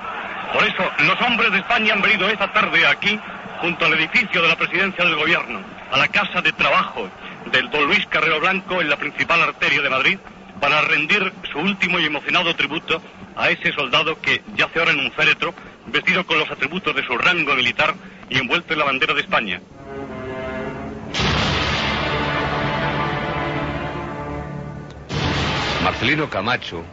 [0.52, 3.18] Por eso, los hombres de España han venido esta tarde aquí,
[3.60, 7.08] junto al edificio de la presidencia del gobierno, a la casa de trabajo
[7.52, 10.18] del don Luis Carrero Blanco en la principal arteria de Madrid,
[10.60, 13.02] para rendir su último y emocionado tributo
[13.36, 15.54] a ese soldado que yace ahora en un féretro,
[15.86, 17.94] vestido con los atributos de su rango militar
[18.28, 19.60] y envuelto en la bandera de España.
[25.88, 26.84] Marcelino Camacho,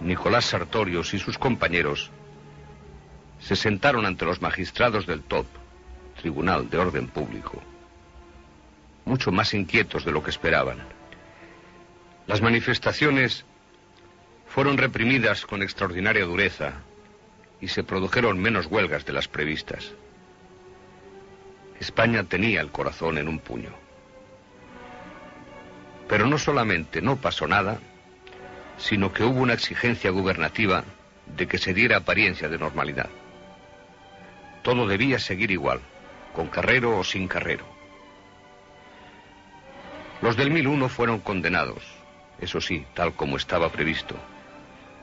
[0.00, 2.12] Nicolás Sartorios y sus compañeros
[3.40, 5.48] se sentaron ante los magistrados del TOP,
[6.20, 7.60] Tribunal de Orden Público,
[9.06, 10.78] mucho más inquietos de lo que esperaban.
[12.28, 13.44] Las manifestaciones
[14.46, 16.74] fueron reprimidas con extraordinaria dureza
[17.60, 19.94] y se produjeron menos huelgas de las previstas.
[21.80, 23.72] España tenía el corazón en un puño.
[26.06, 27.80] Pero no solamente no pasó nada,
[28.78, 30.84] sino que hubo una exigencia gubernativa
[31.36, 33.10] de que se diera apariencia de normalidad.
[34.62, 35.80] Todo debía seguir igual,
[36.32, 37.64] con carrero o sin carrero.
[40.22, 41.82] Los del 1001 fueron condenados,
[42.40, 44.16] eso sí, tal como estaba previsto,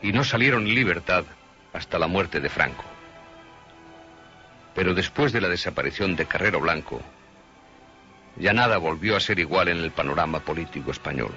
[0.02, 1.26] y no salieron en libertad
[1.74, 2.84] hasta la muerte de Franco.
[4.74, 7.02] Pero después de la desaparición de Carrero Blanco,
[8.38, 11.32] ya nada volvió a ser igual en el panorama político español.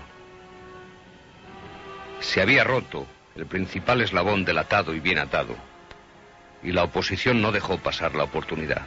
[2.20, 3.06] Se había roto
[3.36, 5.56] el principal eslabón del atado y bien atado,
[6.62, 8.82] y la oposición no dejó pasar la oportunidad.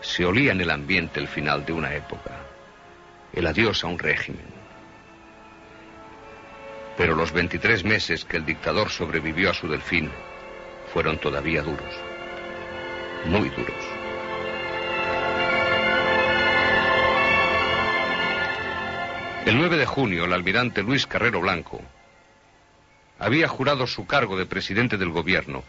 [0.00, 2.30] Se olía en el ambiente el final de una época,
[3.32, 4.46] el adiós a un régimen.
[6.96, 10.10] Pero los 23 meses que el dictador sobrevivió a su delfín
[10.92, 11.94] fueron todavía duros,
[13.24, 13.91] muy duros.
[19.44, 21.82] El 9 de junio, el almirante Luis Carrero Blanco
[23.18, 25.64] había jurado su cargo de presidente del gobierno,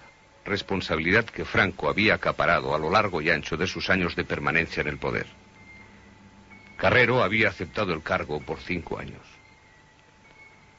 [0.46, 4.82] responsabilidad que Franco había acaparado a lo largo y ancho de sus años de permanencia
[4.82, 5.26] en el poder.
[6.78, 9.24] Carrero había aceptado el cargo por cinco años.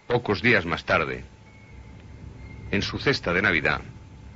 [0.06, 1.24] Pocos días más tarde,
[2.70, 3.80] en su cesta de Navidad,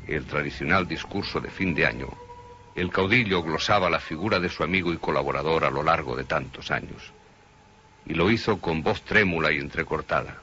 [0.09, 2.09] el tradicional discurso de fin de año,
[2.75, 6.73] el caudillo glosaba la figura de su amigo y colaborador a lo largo de tantos
[6.73, 7.13] años
[8.09, 10.39] y lo hizo con voz trémula y entrecortada.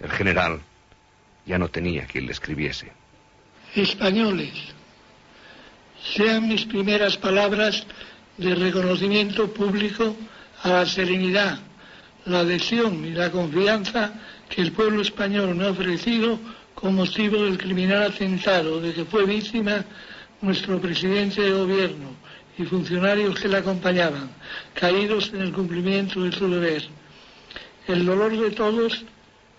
[0.00, 0.60] El general
[1.46, 2.92] ya no tenía quien le escribiese.
[3.74, 4.52] Españoles,
[6.02, 7.86] sean mis primeras palabras
[8.36, 10.16] de reconocimiento público
[10.62, 11.58] a la serenidad,
[12.24, 14.12] la adhesión y la confianza
[14.48, 16.38] que el pueblo español me ha ofrecido
[16.74, 19.84] con motivo del criminal atentado de que fue víctima
[20.40, 22.16] nuestro presidente de gobierno,
[22.58, 24.30] y funcionarios que le acompañaban,
[24.74, 26.82] caídos en el cumplimiento de su deber.
[27.86, 29.04] El dolor de todos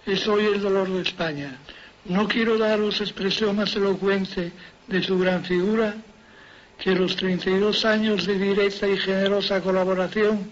[0.05, 1.57] es hoy el dolor de España.
[2.05, 4.51] No quiero daros expresión más elocuente
[4.87, 5.95] de su gran figura
[6.77, 10.51] que los 32 años de directa y generosa colaboración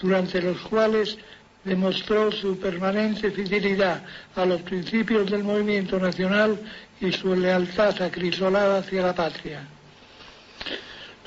[0.00, 1.16] durante los cuales
[1.64, 4.02] demostró su permanente fidelidad
[4.34, 6.58] a los principios del movimiento nacional
[7.00, 9.66] y su lealtad acrisolada hacia la patria.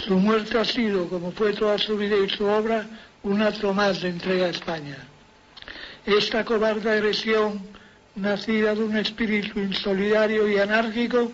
[0.06, 2.86] Su muerte ha sido, como fue toda su vida y su obra,
[3.24, 4.98] un acto más de entrega a España.
[6.06, 7.62] Esta cobarde agresión,
[8.16, 11.32] nacida de un espíritu insolidario y anárquico,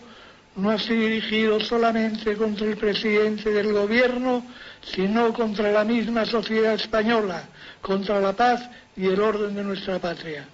[0.55, 4.45] no ha sido dirigido solamente contra el presidente del gobierno,
[4.81, 7.49] sino contra la misma sociedad española,
[7.81, 10.45] contra la paz y el orden de nuestra patria.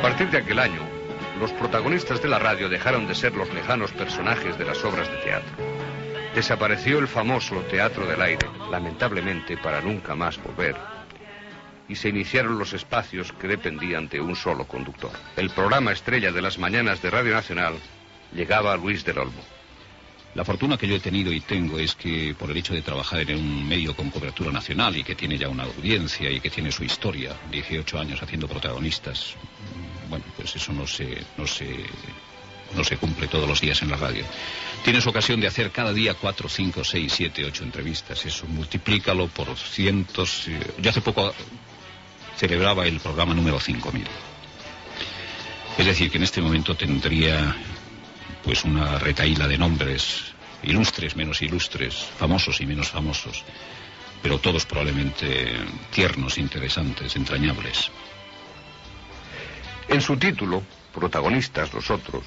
[0.00, 0.80] A partir de aquel año,
[1.38, 5.18] los protagonistas de la radio dejaron de ser los lejanos personajes de las obras de
[5.18, 5.52] teatro.
[6.34, 10.74] Desapareció el famoso teatro del aire, lamentablemente para nunca más volver.
[11.86, 15.12] Y se iniciaron los espacios que dependían de un solo conductor.
[15.36, 17.74] El programa estrella de las mañanas de Radio Nacional
[18.32, 19.59] llegaba a Luis del Olmo.
[20.34, 23.20] La fortuna que yo he tenido y tengo es que por el hecho de trabajar
[23.28, 26.70] en un medio con cobertura nacional y que tiene ya una audiencia y que tiene
[26.70, 29.34] su historia, 18 años haciendo protagonistas,
[30.08, 31.68] bueno, pues eso no se, no se,
[32.76, 34.24] no se cumple todos los días en la radio.
[34.84, 38.24] Tienes ocasión de hacer cada día cuatro, cinco, seis, siete, ocho entrevistas.
[38.24, 40.46] Eso multiplícalo por cientos.
[40.46, 41.34] eh, Yo hace poco
[42.36, 44.04] celebraba el programa número 5000.
[45.76, 47.56] Es decir, que en este momento tendría
[48.44, 50.32] pues una retaíla de nombres,
[50.62, 53.44] ilustres, menos ilustres, famosos y menos famosos,
[54.22, 55.52] pero todos probablemente
[55.90, 57.90] tiernos, interesantes, entrañables.
[59.88, 60.62] En su título,
[60.94, 62.24] Protagonistas nosotros,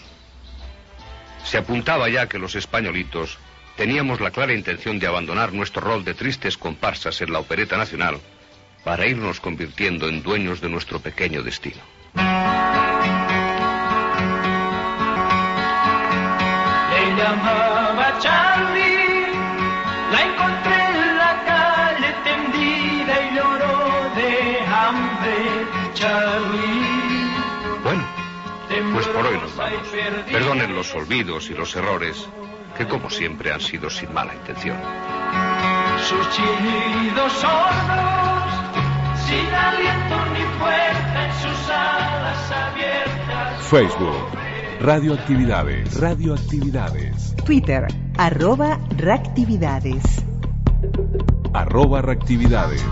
[1.43, 3.37] se apuntaba ya que los españolitos
[3.75, 8.19] teníamos la clara intención de abandonar nuestro rol de tristes comparsas en la opereta nacional
[8.83, 11.81] para irnos convirtiendo en dueños de nuestro pequeño destino.
[17.23, 19.27] Llamaba Charlie,
[20.11, 25.35] la encontré en la calle tendida y lloró de hambre.
[25.93, 27.31] Charlie,
[27.83, 28.03] Bueno,
[28.93, 29.87] pues por hoy nos vamos.
[30.31, 32.27] Perdonen los olvidos y los errores
[32.77, 34.77] que como siempre han sido sin mala intención.
[36.09, 38.53] sus chillidos sordos,
[39.27, 43.63] sin aliento ni fuerza en sus alas abiertas.
[43.69, 44.52] Facebook.
[44.83, 45.97] Radioactividades.
[45.97, 47.33] Radioactividades.
[47.45, 50.03] Twitter, arroba reactividades.
[51.53, 52.83] Arroba reactividades.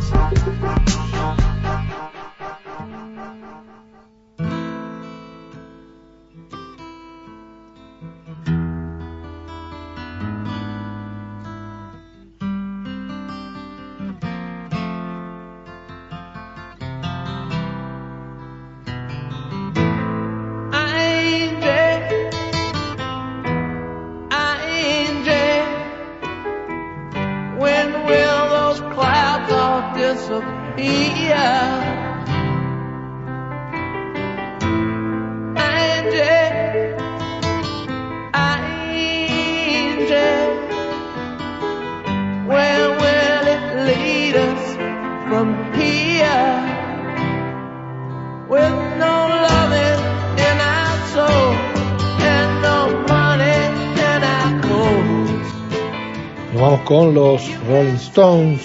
[57.81, 58.61] Rolling Stones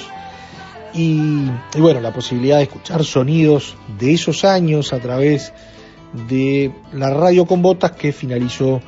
[0.92, 1.46] y,
[1.78, 5.52] bueno, la posibilidad de escuchar sonidos de esos años a través
[6.28, 8.80] de la radio con botas que finalizó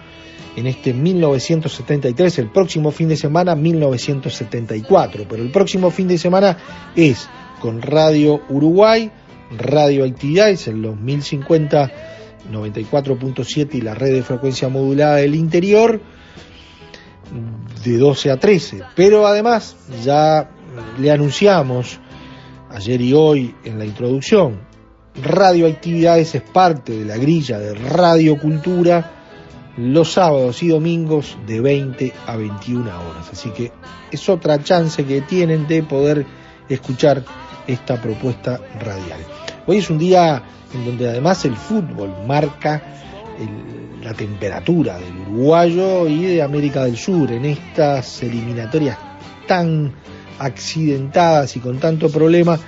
[0.57, 6.59] en este 1973, el próximo fin de semana 1974, pero el próximo fin de semana
[6.95, 7.29] es
[7.61, 9.11] con Radio Uruguay,
[9.57, 11.91] Radio Actividades en los 1050
[12.53, 16.01] 94.7 y la red de frecuencia modulada del interior
[17.85, 18.83] de 12 a 13.
[18.95, 20.51] Pero además ya
[20.99, 21.99] le anunciamos
[22.71, 24.69] ayer y hoy en la introducción,
[25.23, 29.15] Radioactividades es parte de la grilla de Radio Cultura
[29.77, 33.29] los sábados y domingos de 20 a 21 horas.
[33.33, 33.73] Así que
[34.11, 36.25] es otra chance que tienen de poder
[36.69, 37.25] escuchar
[37.67, 39.21] esta propuesta radial.
[39.67, 42.83] Hoy es un día en donde además el fútbol marca
[43.39, 48.97] el- la temperatura del uruguayo y de América del Sur en estas eliminatorias
[49.47, 49.93] tan
[50.39, 52.59] accidentadas y con tanto problema,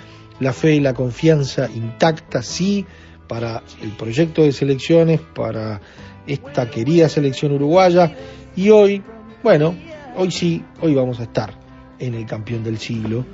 [0.41, 2.85] la fe y la confianza intacta, sí,
[3.29, 5.81] para el proyecto de selecciones, para
[6.27, 8.13] esta querida selección uruguaya.
[8.57, 9.03] Y hoy,
[9.43, 9.75] bueno,
[10.17, 11.55] hoy sí, hoy vamos a estar
[11.99, 13.25] en el campeón del siglo,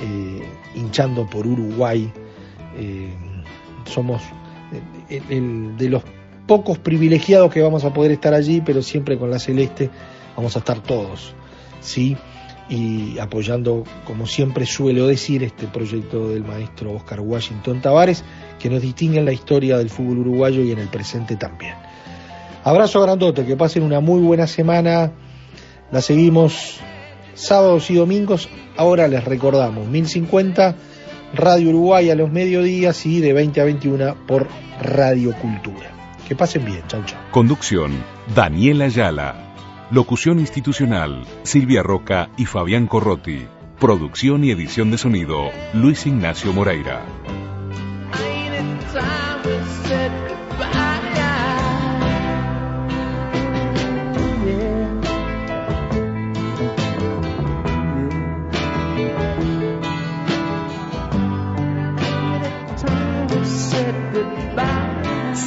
[0.00, 0.42] eh,
[0.76, 2.10] hinchando por Uruguay.
[2.78, 3.12] Eh,
[3.84, 4.22] somos
[5.10, 6.02] el- el- de los
[6.46, 9.90] pocos privilegiados que vamos a poder estar allí, pero siempre con la celeste
[10.36, 11.34] vamos a estar todos,
[11.80, 12.16] ¿sí?
[12.68, 18.24] y apoyando, como siempre suelo decir, este proyecto del maestro Oscar Washington Tavares,
[18.58, 21.74] que nos distingue en la historia del fútbol uruguayo y en el presente también.
[22.64, 25.12] Abrazo grandote, que pasen una muy buena semana.
[25.92, 26.78] La seguimos
[27.34, 28.48] sábados y domingos.
[28.76, 30.74] Ahora les recordamos, 1050
[31.34, 34.46] Radio Uruguay a los mediodías y de 20 a 21 por
[34.80, 35.93] Radio Cultura.
[36.26, 37.18] Que pasen bien, chau chau.
[37.30, 37.92] Conducción,
[38.34, 39.54] Daniela Ayala.
[39.90, 43.46] Locución institucional, Silvia Roca y Fabián Corrotti.
[43.78, 47.02] Producción y edición de sonido, Luis Ignacio Moreira.